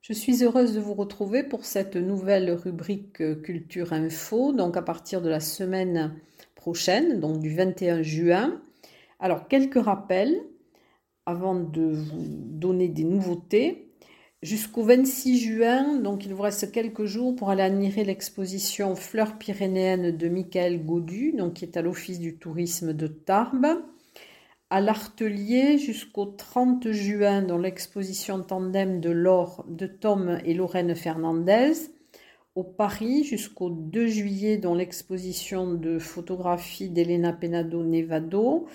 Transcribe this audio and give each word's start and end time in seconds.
Je 0.00 0.12
suis 0.12 0.44
heureuse 0.44 0.74
de 0.74 0.80
vous 0.80 0.94
retrouver 0.94 1.42
pour 1.42 1.64
cette 1.64 1.96
nouvelle 1.96 2.50
rubrique 2.52 3.42
Culture 3.42 3.92
Info, 3.92 4.52
donc 4.52 4.76
à 4.76 4.82
partir 4.82 5.20
de 5.20 5.28
la 5.28 5.40
semaine 5.40 6.14
prochaine, 6.54 7.20
donc 7.20 7.40
du 7.40 7.54
21 7.54 8.02
juin. 8.02 8.60
Alors, 9.20 9.48
quelques 9.48 9.82
rappels 9.82 10.40
avant 11.26 11.54
de 11.54 11.82
vous 11.82 12.24
donner 12.28 12.88
des 12.88 13.04
nouveautés. 13.04 13.90
Jusqu'au 14.42 14.84
26 14.84 15.40
juin, 15.40 15.98
donc 15.98 16.24
il 16.24 16.34
vous 16.34 16.42
reste 16.42 16.70
quelques 16.70 17.04
jours 17.04 17.34
pour 17.34 17.50
aller 17.50 17.62
admirer 17.62 18.04
l'exposition 18.04 18.94
Fleurs 18.94 19.38
pyrénéennes 19.38 20.16
de 20.16 20.28
Michael 20.28 20.84
Gaudu, 20.84 21.32
donc 21.32 21.54
qui 21.54 21.64
est 21.64 21.76
à 21.76 21.82
l'Office 21.82 22.20
du 22.20 22.36
tourisme 22.36 22.92
de 22.92 23.06
Tarbes 23.08 23.82
à 24.70 24.80
l'Artelier 24.80 25.78
jusqu'au 25.78 26.26
30 26.26 26.90
juin 26.90 27.42
dans 27.42 27.58
l'exposition 27.58 28.42
tandem 28.42 29.00
de 29.00 29.10
Laure, 29.10 29.64
de 29.68 29.86
Tom 29.86 30.38
et 30.44 30.54
Lorraine 30.54 30.94
Fernandez. 30.94 31.72
Au 32.54 32.64
Paris 32.64 33.22
jusqu'au 33.22 33.70
2 33.70 34.06
juillet 34.06 34.56
dans 34.56 34.74
l'exposition 34.74 35.74
de 35.74 35.98
photographie 35.98 36.88
d'Elena 36.88 37.32
Penado 37.32 37.84
Nevado. 37.84 38.66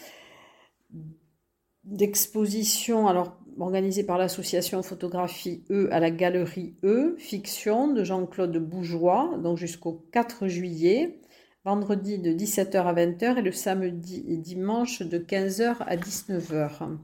D'exposition 1.83 3.07
alors 3.07 3.37
organisée 3.59 4.03
par 4.03 4.17
l'association 4.17 4.81
Photographie 4.83 5.63
E 5.71 5.89
à 5.91 5.99
la 5.99 6.11
galerie 6.11 6.75
E, 6.83 7.15
fiction 7.17 7.91
de 7.91 8.03
Jean-Claude 8.03 8.57
Bougeois, 8.57 9.37
donc 9.43 9.57
jusqu'au 9.57 10.05
4 10.11 10.47
juillet 10.47 11.19
vendredi 11.63 12.17
de 12.17 12.31
17h 12.31 12.77
à 12.77 12.93
20h 12.93 13.37
et 13.37 13.41
le 13.41 13.51
samedi 13.51 14.25
et 14.27 14.37
dimanche 14.37 15.01
de 15.01 15.19
15h 15.19 15.77
à 15.81 15.95
19h. 15.95 16.97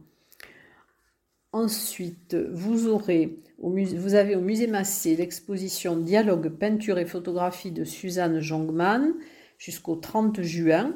Ensuite, 1.52 2.36
vous, 2.52 2.88
aurez 2.88 3.40
vous 3.60 4.16
avez 4.16 4.36
au 4.36 4.42
musée 4.42 4.68
Massé 4.68 5.16
l'exposition 5.16 5.96
Dialogue, 5.96 6.50
peinture 6.50 6.98
et 6.98 7.06
photographie 7.06 7.72
de 7.72 7.84
Suzanne 7.84 8.40
Jongman 8.40 9.14
jusqu'au 9.58 9.96
30 9.96 10.42
juin, 10.42 10.96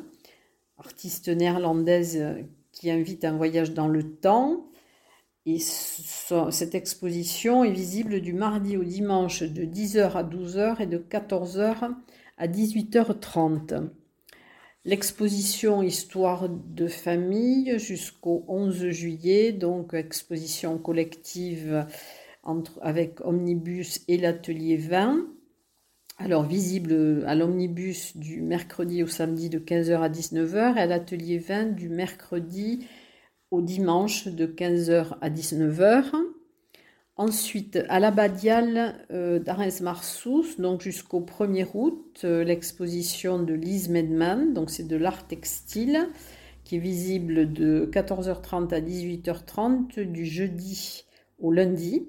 artiste 0.77 1.29
néerlandaise 1.29 2.23
qui 2.71 2.91
invite 2.91 3.25
un 3.25 3.35
voyage 3.37 3.73
dans 3.73 3.87
le 3.87 4.03
temps. 4.03 4.67
Et 5.47 5.57
cette 5.59 6.75
exposition 6.75 7.63
est 7.63 7.71
visible 7.71 8.21
du 8.21 8.33
mardi 8.33 8.77
au 8.77 8.83
dimanche 8.83 9.41
de 9.41 9.63
10h 9.63 10.11
à 10.11 10.23
12h 10.23 10.81
et 10.81 10.85
de 10.85 10.99
14h 10.99 11.95
à 12.41 12.47
18h30. 12.47 13.89
L'exposition 14.83 15.83
Histoire 15.83 16.49
de 16.49 16.87
famille 16.87 17.77
jusqu'au 17.77 18.43
11 18.47 18.89
juillet, 18.89 19.51
donc 19.51 19.93
exposition 19.93 20.79
collective 20.79 21.85
entre, 22.41 22.79
avec 22.81 23.23
Omnibus 23.23 24.01
et 24.07 24.17
l'atelier 24.17 24.75
20. 24.77 25.27
Alors 26.17 26.43
visible 26.43 27.23
à 27.27 27.35
l'omnibus 27.35 28.17
du 28.17 28.41
mercredi 28.41 29.03
au 29.03 29.07
samedi 29.07 29.49
de 29.49 29.59
15h 29.59 30.01
à 30.01 30.09
19h 30.09 30.77
et 30.77 30.81
à 30.81 30.85
l'atelier 30.87 31.37
20 31.37 31.75
du 31.75 31.89
mercredi 31.89 32.87
au 33.51 33.61
dimanche 33.61 34.27
de 34.27 34.47
15h 34.47 35.15
à 35.21 35.29
19h. 35.29 36.11
Ensuite, 37.21 37.77
à 37.87 37.99
l'abbadiale 37.99 38.95
euh, 39.11 39.37
d'Arens-Marsous, 39.37 40.55
donc 40.57 40.81
jusqu'au 40.81 41.21
1er 41.21 41.67
août, 41.75 42.21
euh, 42.23 42.43
l'exposition 42.43 43.37
de 43.37 43.53
Lise 43.53 43.89
Medman, 43.89 44.55
donc 44.55 44.71
c'est 44.71 44.87
de 44.87 44.95
l'art 44.95 45.27
textile, 45.27 46.09
qui 46.63 46.77
est 46.77 46.79
visible 46.79 47.53
de 47.53 47.87
14h30 47.93 48.73
à 48.73 48.81
18h30 48.81 49.99
du 49.99 50.25
jeudi 50.25 51.03
au 51.37 51.51
lundi. 51.51 52.07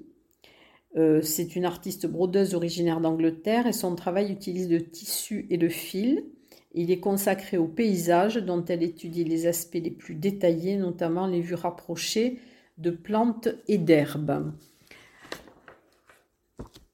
Euh, 0.97 1.21
c'est 1.21 1.55
une 1.55 1.65
artiste 1.65 2.07
brodeuse 2.07 2.55
originaire 2.55 2.99
d'Angleterre 2.99 3.67
et 3.67 3.73
son 3.73 3.93
travail 3.93 4.31
utilise 4.31 4.67
le 4.67 4.83
tissu 4.83 5.45
et 5.51 5.57
le 5.57 5.69
fil. 5.69 6.25
Il 6.73 6.89
est 6.89 6.99
consacré 6.99 7.57
au 7.57 7.67
paysage 7.67 8.37
dont 8.37 8.65
elle 8.65 8.81
étudie 8.81 9.25
les 9.25 9.45
aspects 9.45 9.75
les 9.75 9.91
plus 9.91 10.15
détaillés, 10.15 10.75
notamment 10.75 11.27
les 11.27 11.41
vues 11.41 11.53
rapprochées 11.53 12.39
de 12.79 12.89
plantes 12.89 13.49
et 13.67 13.77
d'herbes. 13.77 14.51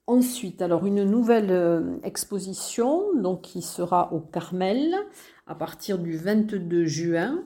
Ensuite, 0.09 0.63
alors 0.63 0.87
une 0.87 1.03
nouvelle 1.03 1.51
euh, 1.51 1.97
exposition 2.01 3.13
donc 3.13 3.43
qui 3.43 3.61
sera 3.61 4.11
au 4.11 4.19
Carmel 4.19 4.95
à 5.45 5.53
partir 5.53 5.99
du 5.99 6.17
22 6.17 6.85
juin 6.85 7.43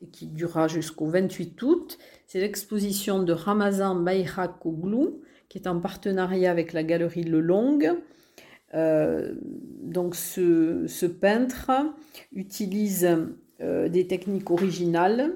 et 0.00 0.06
qui 0.06 0.26
durera 0.26 0.66
jusqu'au 0.66 1.08
28 1.08 1.62
août. 1.62 1.98
C'est 2.26 2.40
l'exposition 2.40 3.22
de 3.22 3.34
Ramazan 3.34 3.96
Bayrak 3.96 4.54
qui 5.50 5.58
est 5.58 5.66
en 5.66 5.78
partenariat 5.78 6.50
avec 6.50 6.72
la 6.72 6.84
galerie 6.84 7.22
Le 7.22 7.40
Long. 7.40 7.80
Euh, 8.72 9.34
donc 9.82 10.14
ce, 10.14 11.04
peintre 11.04 11.70
utilise 12.32 13.14
euh, 13.60 13.90
des 13.90 14.06
techniques 14.06 14.50
originales. 14.50 15.34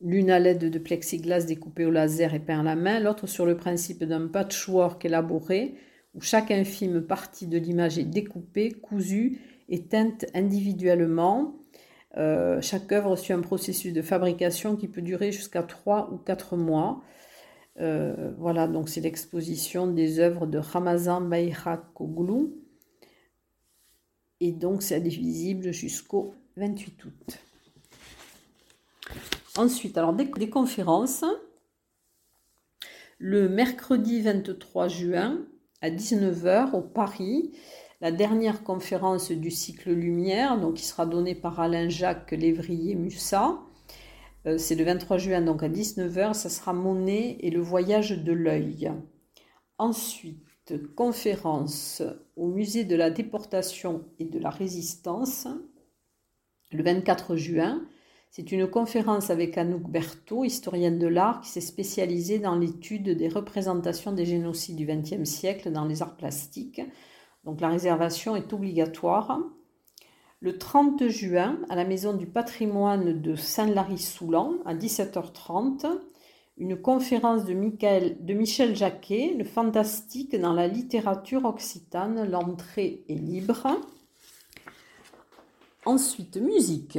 L'une 0.00 0.30
à 0.30 0.38
l'aide 0.38 0.70
de 0.70 0.78
plexiglas 0.78 1.44
découpé 1.44 1.84
au 1.84 1.90
laser 1.90 2.34
et 2.34 2.40
peint 2.40 2.60
à 2.60 2.62
la 2.62 2.76
main, 2.76 3.00
l'autre 3.00 3.26
sur 3.26 3.46
le 3.46 3.56
principe 3.56 4.04
d'un 4.04 4.28
patchwork 4.28 5.04
élaboré, 5.04 5.74
où 6.14 6.20
chaque 6.20 6.50
infime 6.50 7.02
partie 7.02 7.46
de 7.46 7.58
l'image 7.58 7.98
est 7.98 8.04
découpée, 8.04 8.72
cousue 8.72 9.40
et 9.68 9.84
teinte 9.86 10.26
individuellement. 10.34 11.56
Euh, 12.16 12.60
chaque 12.60 12.90
œuvre 12.92 13.16
suit 13.16 13.34
un 13.34 13.40
processus 13.40 13.92
de 13.92 14.02
fabrication 14.02 14.76
qui 14.76 14.88
peut 14.88 15.02
durer 15.02 15.30
jusqu'à 15.32 15.62
3 15.62 16.10
ou 16.12 16.16
4 16.16 16.56
mois. 16.56 17.02
Euh, 17.80 18.32
voilà, 18.38 18.66
donc 18.66 18.88
c'est 18.88 19.00
l'exposition 19.00 19.86
des 19.86 20.18
œuvres 20.18 20.46
de 20.46 20.58
Ramazan 20.58 21.20
Bayrakoglu. 21.20 22.48
Et 24.40 24.52
donc 24.52 24.82
c'est 24.82 25.00
visible 25.00 25.72
jusqu'au 25.72 26.34
28 26.56 27.04
août. 27.04 27.38
Ensuite, 29.58 29.98
alors 29.98 30.12
des, 30.12 30.50
conférences. 30.50 31.24
Le 33.18 33.48
mercredi 33.48 34.20
23 34.20 34.86
juin 34.86 35.44
à 35.80 35.90
19h 35.90 36.76
au 36.76 36.80
Paris, 36.80 37.50
la 38.00 38.12
dernière 38.12 38.62
conférence 38.62 39.32
du 39.32 39.50
cycle 39.50 39.90
Lumière, 39.90 40.60
donc 40.60 40.74
qui 40.74 40.84
sera 40.84 41.06
donnée 41.06 41.34
par 41.34 41.58
Alain 41.58 41.88
Jacques 41.88 42.30
Lévrier-Mussat. 42.30 43.58
Euh, 44.46 44.58
c'est 44.58 44.76
le 44.76 44.84
23 44.84 45.18
juin, 45.18 45.40
donc 45.40 45.64
à 45.64 45.68
19h, 45.68 46.34
ça 46.34 46.50
sera 46.50 46.72
Monet 46.72 47.38
et 47.40 47.50
le 47.50 47.60
voyage 47.60 48.22
de 48.22 48.32
l'œil. 48.32 48.92
Ensuite, 49.76 50.94
conférence 50.94 52.00
au 52.36 52.46
musée 52.46 52.84
de 52.84 52.94
la 52.94 53.10
déportation 53.10 54.04
et 54.20 54.24
de 54.24 54.38
la 54.38 54.50
résistance, 54.50 55.48
le 56.70 56.84
24 56.84 57.34
juin, 57.34 57.82
c'est 58.30 58.52
une 58.52 58.68
conférence 58.68 59.30
avec 59.30 59.56
Anouk 59.56 59.88
Berthaud, 59.88 60.44
historienne 60.44 60.98
de 60.98 61.06
l'art, 61.06 61.40
qui 61.40 61.48
s'est 61.48 61.60
spécialisée 61.60 62.38
dans 62.38 62.56
l'étude 62.56 63.16
des 63.16 63.28
représentations 63.28 64.12
des 64.12 64.26
génocides 64.26 64.76
du 64.76 64.86
XXe 64.86 65.28
siècle 65.28 65.72
dans 65.72 65.86
les 65.86 66.02
arts 66.02 66.16
plastiques. 66.16 66.82
Donc 67.44 67.60
la 67.60 67.68
réservation 67.68 68.36
est 68.36 68.52
obligatoire. 68.52 69.40
Le 70.40 70.56
30 70.56 71.08
juin, 71.08 71.58
à 71.68 71.74
la 71.74 71.84
Maison 71.84 72.12
du 72.12 72.26
patrimoine 72.26 73.20
de 73.20 73.34
Saint-Lary-Soulan, 73.34 74.54
à 74.64 74.74
17h30, 74.74 75.86
une 76.58 76.80
conférence 76.80 77.44
de, 77.44 77.54
de 77.54 78.34
Michel 78.34 78.76
Jacquet, 78.76 79.34
Le 79.36 79.44
fantastique 79.44 80.38
dans 80.38 80.52
la 80.52 80.68
littérature 80.68 81.44
occitane, 81.44 82.28
l'entrée 82.30 83.04
est 83.08 83.14
libre. 83.14 83.66
Ensuite, 85.86 86.36
musique. 86.36 86.98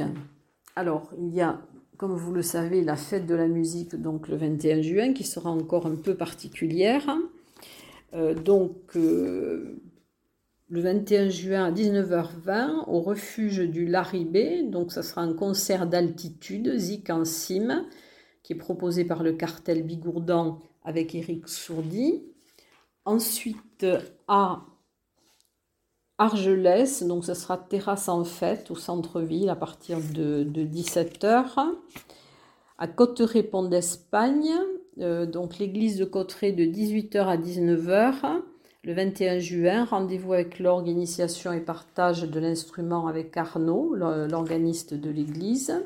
Alors, 0.76 1.10
il 1.18 1.34
y 1.34 1.40
a, 1.40 1.60
comme 1.96 2.14
vous 2.14 2.32
le 2.32 2.42
savez, 2.42 2.82
la 2.82 2.96
fête 2.96 3.26
de 3.26 3.34
la 3.34 3.48
musique, 3.48 3.96
donc 3.96 4.28
le 4.28 4.36
21 4.36 4.82
juin, 4.82 5.12
qui 5.12 5.24
sera 5.24 5.50
encore 5.50 5.86
un 5.86 5.96
peu 5.96 6.14
particulière. 6.14 7.08
Euh, 8.14 8.34
donc, 8.34 8.96
euh, 8.96 9.80
le 10.68 10.80
21 10.80 11.28
juin 11.28 11.64
à 11.64 11.72
19h20, 11.72 12.84
au 12.86 13.00
refuge 13.00 13.58
du 13.58 13.86
Laribé, 13.86 14.62
donc 14.62 14.92
ça 14.92 15.02
sera 15.02 15.22
un 15.22 15.34
concert 15.34 15.86
d'altitude, 15.86 16.76
Zik 16.76 17.10
en 17.10 17.24
cime, 17.24 17.84
qui 18.42 18.52
est 18.52 18.56
proposé 18.56 19.04
par 19.04 19.22
le 19.22 19.32
cartel 19.32 19.82
Bigourdan 19.82 20.60
avec 20.84 21.14
Eric 21.14 21.48
Sourdi. 21.48 22.22
Ensuite, 23.04 23.86
à 24.28 24.64
Argelès, 26.20 27.02
donc 27.04 27.24
ce 27.24 27.32
sera 27.32 27.56
terrasse 27.56 28.10
en 28.10 28.24
fête 28.24 28.70
au 28.70 28.74
centre-ville 28.74 29.48
à 29.48 29.56
partir 29.56 29.96
de, 30.12 30.44
17h. 30.44 31.72
À 32.76 32.86
Cotteret-Pont 32.86 33.62
d'Espagne, 33.62 34.52
euh, 35.00 35.24
donc 35.24 35.58
l'église 35.58 35.96
de 35.96 36.04
Cotteret 36.04 36.52
de 36.52 36.64
18h 36.64 37.20
à 37.20 37.38
19h. 37.38 38.42
Le 38.84 38.92
21 38.92 39.38
juin, 39.38 39.84
rendez-vous 39.86 40.34
avec 40.34 40.58
l'orgue 40.58 40.88
initiation 40.88 41.52
et 41.54 41.60
partage 41.60 42.24
de 42.24 42.38
l'instrument 42.38 43.06
avec 43.06 43.34
Arnaud, 43.38 43.94
l'organiste 43.94 44.92
de 44.92 45.08
l'église. 45.08 45.82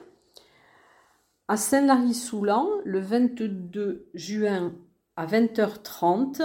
À 1.47 1.57
Saint-Lary-Soulan, 1.57 2.69
le 2.85 2.99
22 2.99 4.09
juin 4.15 4.73
à 5.15 5.27
20h30, 5.27 6.43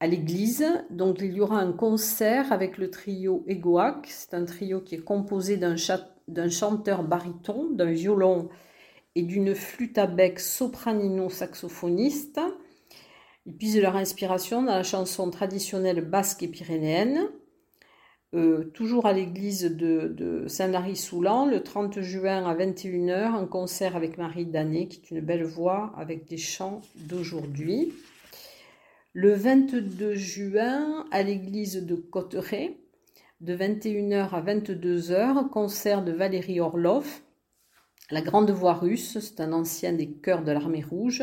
à 0.00 0.06
l'église. 0.06 0.64
Donc 0.90 1.18
il 1.20 1.34
y 1.34 1.40
aura 1.40 1.58
un 1.58 1.72
concert 1.72 2.52
avec 2.52 2.78
le 2.78 2.90
trio 2.90 3.44
Egoac. 3.46 4.06
C'est 4.08 4.34
un 4.34 4.44
trio 4.44 4.80
qui 4.80 4.96
est 4.96 5.04
composé 5.04 5.56
d'un, 5.56 5.76
chanteur 6.48 7.02
baryton, 7.02 7.70
d'un 7.70 7.92
violon 7.92 8.50
et 9.14 9.22
d'une 9.22 9.54
flûte 9.54 9.96
à 9.98 10.06
bec 10.06 10.40
sopranino-saxophoniste. 10.40 12.40
Ils 13.46 13.56
puisent 13.56 13.80
leur 13.80 13.96
inspiration 13.96 14.62
dans 14.62 14.74
la 14.74 14.82
chanson 14.82 15.30
traditionnelle 15.30 16.02
basque 16.02 16.42
et 16.42 16.48
pyrénéenne. 16.48 17.28
Euh, 18.34 18.64
toujours 18.74 19.06
à 19.06 19.12
l'église 19.12 19.62
de, 19.62 20.44
Saint-Lary-Soulan, 20.48 21.46
le 21.46 21.62
30 21.62 22.00
juin 22.00 22.44
à 22.44 22.54
21h, 22.54 23.34
un 23.34 23.46
concert 23.46 23.94
avec 23.94 24.18
Marie 24.18 24.46
Danet, 24.46 24.88
qui 24.88 25.00
est 25.00 25.10
une 25.12 25.20
belle 25.20 25.44
voix 25.44 25.92
avec 25.96 26.26
des 26.26 26.36
chants 26.36 26.82
d'aujourd'hui. 26.96 27.92
Le 29.18 29.32
22 29.32 30.14
juin, 30.14 31.06
à 31.10 31.22
l'église 31.22 31.86
de 31.86 31.94
Cotteret, 31.94 32.76
de 33.40 33.56
21h 33.56 34.28
à 34.28 34.42
22h, 34.42 35.48
concert 35.48 36.04
de 36.04 36.12
Valérie 36.12 36.60
Orlov, 36.60 37.22
la 38.10 38.20
grande 38.20 38.50
voix 38.50 38.74
russe, 38.74 39.18
c'est 39.18 39.40
un 39.40 39.54
ancien 39.54 39.94
des 39.94 40.10
chœurs 40.10 40.44
de 40.44 40.52
l'armée 40.52 40.82
rouge, 40.82 41.22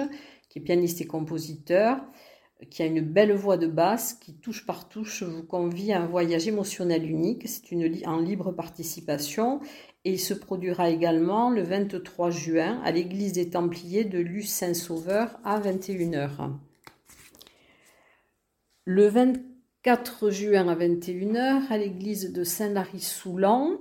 qui 0.50 0.58
est 0.58 0.64
pianiste 0.64 1.02
et 1.02 1.06
compositeur, 1.06 2.04
qui 2.72 2.82
a 2.82 2.88
une 2.88 3.02
belle 3.02 3.34
voix 3.34 3.58
de 3.58 3.68
basse, 3.68 4.16
qui 4.16 4.34
touche 4.34 4.66
par 4.66 4.90
touche 4.90 5.22
vous 5.22 5.44
convie 5.44 5.94
à 5.94 6.02
un 6.02 6.08
voyage 6.08 6.48
émotionnel 6.48 7.08
unique. 7.08 7.48
C'est 7.48 7.72
une 7.72 7.96
en 8.08 8.18
libre 8.18 8.52
participation 8.54 9.60
et 10.04 10.14
il 10.14 10.20
se 10.20 10.34
produira 10.34 10.90
également 10.90 11.52
le 11.52 11.62
23 11.62 12.32
juin 12.32 12.82
à 12.84 12.92
l'église 12.92 13.34
des 13.34 13.52
Templiers 13.52 14.04
de 14.04 14.18
Luce 14.18 14.50
Saint-Sauveur 14.50 15.40
à 15.44 15.60
21h. 15.60 16.50
Le 18.86 19.08
24 19.08 20.30
juin 20.30 20.68
à 20.68 20.76
21h, 20.76 21.72
à 21.72 21.78
l'église 21.78 22.34
de 22.34 22.44
Saint-Lary-Soulan, 22.44 23.78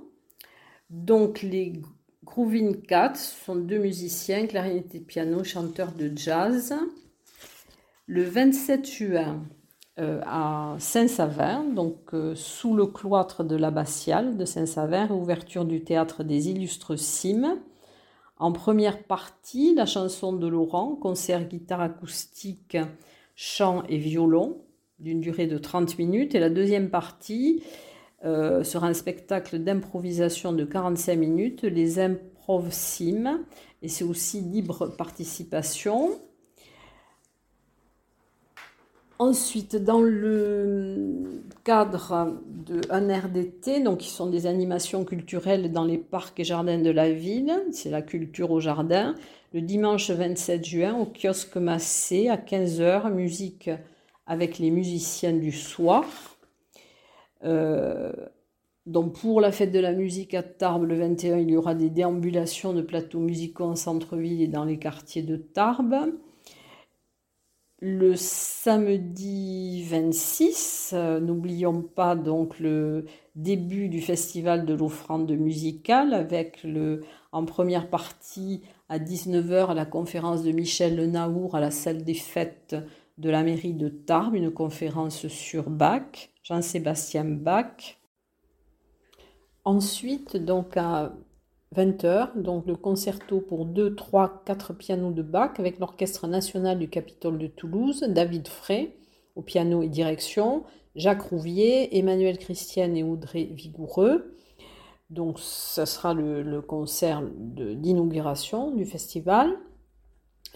donc 0.89 1.41
les 1.41 1.81
Groovin 2.23 2.71
Cats 2.87 3.15
sont 3.15 3.57
deux 3.57 3.79
musiciens, 3.79 4.47
clarinette 4.47 4.95
et 4.95 5.01
piano, 5.01 5.43
chanteurs 5.43 5.91
de 5.91 6.09
jazz. 6.15 6.73
Le 8.07 8.23
27 8.23 8.89
juin, 8.89 9.43
euh, 9.99 10.21
à 10.25 10.77
Saint-Savin, 10.79 11.65
donc 11.65 12.13
euh, 12.13 12.33
sous 12.33 12.73
le 12.73 12.85
cloître 12.85 13.43
de 13.43 13.57
l'abbatiale 13.57 14.37
de 14.37 14.45
Saint-Savin, 14.45 15.09
ouverture 15.09 15.65
du 15.65 15.83
théâtre 15.83 16.23
des 16.23 16.47
Illustres 16.47 16.97
Cimes. 16.97 17.59
En 18.37 18.53
première 18.53 19.03
partie, 19.03 19.75
la 19.75 19.85
chanson 19.85 20.31
de 20.31 20.47
Laurent, 20.47 20.95
concert 20.95 21.43
guitare 21.43 21.81
acoustique, 21.81 22.77
chant 23.35 23.83
et 23.89 23.97
violon 23.97 24.63
d'une 25.03 25.19
durée 25.19 25.47
de 25.47 25.57
30 25.57 25.99
minutes. 25.99 26.33
Et 26.33 26.39
la 26.39 26.49
deuxième 26.49 26.89
partie 26.89 27.61
euh, 28.25 28.63
sera 28.63 28.87
un 28.87 28.93
spectacle 28.93 29.59
d'improvisation 29.59 30.53
de 30.53 30.63
45 30.63 31.15
minutes, 31.17 31.63
les 31.63 31.99
improv 31.99 32.71
sim, 32.71 33.41
et 33.81 33.89
c'est 33.89 34.05
aussi 34.05 34.39
libre 34.39 34.87
participation. 34.97 36.11
Ensuite, 39.19 39.75
dans 39.75 40.01
le 40.01 41.43
cadre 41.63 42.33
d'un 42.65 43.09
air 43.09 43.29
d'été, 43.29 43.81
donc 43.81 43.99
qui 43.99 44.09
sont 44.09 44.27
des 44.27 44.47
animations 44.47 45.05
culturelles 45.05 45.71
dans 45.71 45.85
les 45.85 45.97
parcs 45.97 46.39
et 46.39 46.43
jardins 46.43 46.79
de 46.79 46.89
la 46.89 47.11
ville, 47.11 47.53
c'est 47.71 47.89
la 47.89 48.01
culture 48.01 48.51
au 48.51 48.59
jardin, 48.59 49.15
le 49.53 49.61
dimanche 49.61 50.09
27 50.09 50.65
juin 50.65 50.95
au 50.95 51.05
kiosque 51.05 51.57
Massé 51.57 52.27
à 52.29 52.37
15h, 52.37 53.13
musique 53.13 53.69
avec 54.25 54.59
les 54.59 54.71
musiciens 54.71 55.33
du 55.33 55.51
soir. 55.51 56.05
Euh, 57.43 58.11
donc 58.85 59.19
pour 59.19 59.39
la 59.39 59.51
fête 59.51 59.71
de 59.71 59.79
la 59.79 59.93
musique 59.93 60.33
à 60.33 60.43
Tarbes 60.43 60.83
le 60.83 60.95
21, 60.95 61.37
il 61.37 61.51
y 61.51 61.57
aura 61.57 61.73
des 61.73 61.89
déambulations 61.89 62.73
de 62.73 62.81
plateaux 62.81 63.19
musicaux 63.19 63.65
en 63.65 63.75
centre-ville 63.75 64.41
et 64.41 64.47
dans 64.47 64.65
les 64.65 64.77
quartiers 64.77 65.23
de 65.23 65.37
Tarbes. 65.37 66.13
Le 67.79 68.15
samedi 68.15 69.83
26, 69.83 70.91
euh, 70.93 71.19
n'oublions 71.19 71.81
pas 71.81 72.15
donc 72.15 72.59
le 72.59 73.05
début 73.35 73.89
du 73.89 73.99
festival 73.99 74.65
de 74.65 74.73
l'offrande 74.73 75.29
musicale 75.31 76.13
avec 76.13 76.63
le, 76.63 77.01
en 77.33 77.43
première 77.43 77.89
partie 77.89 78.61
à 78.87 78.99
19h 78.99 79.73
la 79.73 79.85
conférence 79.85 80.43
de 80.43 80.51
Michel 80.51 80.95
Le 80.95 81.07
Naour 81.07 81.55
à 81.55 81.59
la 81.59 81.71
salle 81.71 82.03
des 82.03 82.13
fêtes 82.13 82.77
de 83.17 83.29
la 83.29 83.43
mairie 83.43 83.73
de 83.73 83.89
Tarbes, 83.89 84.35
une 84.35 84.51
conférence 84.51 85.27
sur 85.27 85.69
Bach, 85.69 86.29
Jean-Sébastien 86.43 87.25
Bach. 87.25 87.99
Ensuite, 89.65 90.35
donc 90.37 90.75
à 90.77 91.13
20h, 91.75 92.41
donc 92.41 92.65
le 92.67 92.75
concerto 92.75 93.39
pour 93.39 93.65
2, 93.65 93.95
3, 93.95 94.43
4 94.45 94.73
pianos 94.73 95.11
de 95.11 95.21
Bach 95.21 95.53
avec 95.57 95.79
l'Orchestre 95.79 96.27
national 96.27 96.79
du 96.79 96.89
Capitole 96.89 97.37
de 97.37 97.47
Toulouse, 97.47 98.03
David 98.09 98.47
Frey 98.47 98.95
au 99.35 99.41
piano 99.41 99.81
et 99.81 99.89
direction, 99.89 100.63
Jacques 100.95 101.23
Rouvier, 101.23 101.97
Emmanuel 101.97 102.37
Christian 102.37 102.93
et 102.93 103.03
Audrey 103.03 103.45
Vigoureux. 103.45 104.35
Donc, 105.09 105.39
ce 105.39 105.85
sera 105.85 106.13
le 106.13 106.61
concert 106.61 107.23
d'inauguration 107.33 108.71
du 108.71 108.85
festival. 108.85 109.57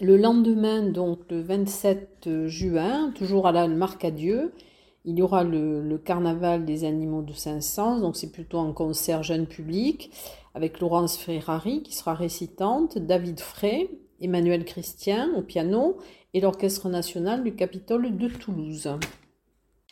Le 0.00 0.16
lendemain, 0.16 0.82
donc 0.82 1.18
le 1.28 1.40
27 1.40 2.46
juin, 2.46 3.10
toujours 3.16 3.48
à 3.48 3.52
la 3.52 3.66
Marque 3.66 4.04
à 4.04 4.12
Dieu, 4.12 4.52
il 5.04 5.18
y 5.18 5.22
aura 5.22 5.42
le, 5.42 5.98
carnaval 6.04 6.64
des 6.64 6.84
animaux 6.84 7.22
de 7.22 7.32
Saint-Saëns, 7.32 8.00
donc 8.00 8.16
c'est 8.16 8.30
plutôt 8.30 8.60
un 8.60 8.72
concert 8.72 9.24
jeune 9.24 9.46
public, 9.46 10.12
avec 10.54 10.78
Laurence 10.78 11.16
Ferrari 11.16 11.82
qui 11.82 11.94
sera 11.94 12.14
récitante, 12.14 12.98
David 12.98 13.40
Frey, 13.40 13.90
Emmanuel 14.20 14.64
Christian 14.64 15.30
au 15.36 15.42
piano 15.42 15.96
et 16.32 16.40
l'Orchestre 16.40 16.88
national 16.88 17.42
du 17.42 17.56
Capitole 17.56 18.16
de 18.16 18.28
Toulouse. 18.28 18.88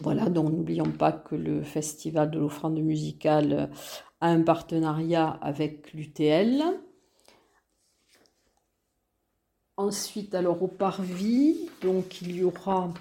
Voilà, 0.03 0.29
donc 0.29 0.53
n'oublions 0.53 0.93
pas 0.93 1.13
que 1.13 1.35
le 1.35 1.63
Festival 1.63 2.31
de 2.31 2.39
l'offrande 2.39 2.79
musicale 2.79 3.71
a 4.21 4.29
un 4.29 4.43
partenariat 4.43 5.39
avec 5.41 5.93
l'UTL. 5.95 6.63
Ensuite, 9.79 10.35
alors 10.35 10.63
au 10.63 10.69
Parvis, 10.69 11.69
donc 11.83 12.23
il 12.23 12.35
y 12.35 12.43
aura 12.43 12.95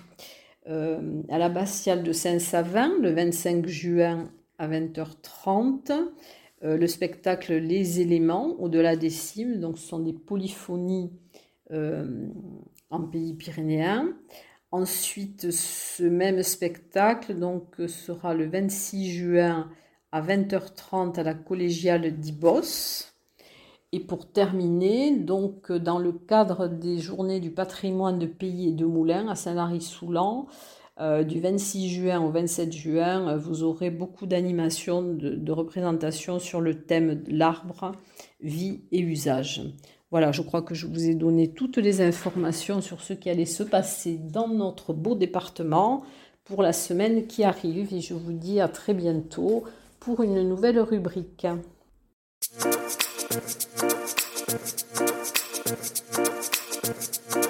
euh, 0.67 1.21
à 1.29 1.37
la 1.37 1.47
l'abbatiale 1.47 2.03
de 2.03 2.11
Saint-Savin 2.11 2.91
le 3.01 3.11
25 3.11 3.65
juin 3.65 4.29
à 4.57 4.67
20h30 4.67 5.93
euh, 6.63 6.75
le 6.75 6.87
spectacle 6.87 7.53
Les 7.53 8.01
éléments 8.01 8.57
au-delà 8.59 8.97
des 8.97 9.09
cimes. 9.09 9.61
Donc 9.61 9.77
ce 9.77 9.87
sont 9.87 9.99
des 9.99 10.11
polyphonies 10.11 11.13
euh, 11.71 12.27
en 12.89 13.03
pays 13.03 13.35
pyrénéen. 13.35 14.13
Ensuite, 14.71 15.51
ce 15.51 16.03
même 16.03 16.43
spectacle 16.43 17.35
donc, 17.39 17.75
sera 17.87 18.33
le 18.33 18.49
26 18.49 19.11
juin 19.11 19.69
à 20.11 20.21
20h30 20.21 21.17
à 21.17 21.23
la 21.23 21.35
collégiale 21.35 22.19
d'Ibos. 22.19 23.14
Et 23.95 24.01
pour 24.01 24.27
terminer, 24.27 25.15
donc 25.15 25.71
dans 25.71 25.99
le 25.99 26.11
cadre 26.11 26.67
des 26.67 26.97
journées 26.97 27.39
du 27.39 27.49
patrimoine 27.49 28.19
de 28.19 28.25
pays 28.25 28.67
et 28.67 28.73
de 28.73 28.83
moulins 28.83 29.29
à 29.29 29.35
Saint-Lary-Soulan, 29.35 30.47
euh, 30.99 31.23
du 31.23 31.39
26 31.39 31.87
juin 31.87 32.19
au 32.21 32.29
27 32.29 32.73
juin, 32.73 33.29
euh, 33.29 33.37
vous 33.37 33.63
aurez 33.63 33.91
beaucoup 33.91 34.25
d'animations, 34.25 35.01
de, 35.01 35.35
de 35.35 35.51
représentations 35.53 36.39
sur 36.39 36.59
le 36.59 36.83
thème 36.83 37.23
l'arbre, 37.29 37.93
vie 38.41 38.81
et 38.91 38.99
usage. 38.99 39.61
Voilà, 40.11 40.33
je 40.33 40.41
crois 40.41 40.61
que 40.61 40.75
je 40.75 40.87
vous 40.87 41.07
ai 41.07 41.15
donné 41.15 41.53
toutes 41.53 41.77
les 41.77 42.01
informations 42.01 42.81
sur 42.81 42.99
ce 42.99 43.13
qui 43.13 43.29
allait 43.29 43.45
se 43.45 43.63
passer 43.63 44.17
dans 44.17 44.49
notre 44.49 44.91
beau 44.91 45.15
département 45.15 46.03
pour 46.43 46.63
la 46.63 46.73
semaine 46.73 47.27
qui 47.27 47.45
arrive 47.45 47.93
et 47.93 48.01
je 48.01 48.13
vous 48.13 48.33
dis 48.33 48.59
à 48.59 48.67
très 48.67 48.93
bientôt 48.93 49.63
pour 50.01 50.21
une 50.21 50.45
nouvelle 50.45 50.81
rubrique. 50.81 51.47
Thank 53.27 53.65
you. 57.35 57.44